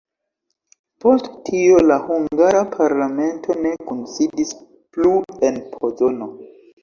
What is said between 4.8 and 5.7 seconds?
plu en